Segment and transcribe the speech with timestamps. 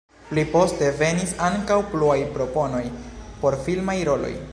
[0.27, 2.83] Pli poste venis ankaŭ pluaj proponoj
[3.45, 4.35] por filmaj roloj.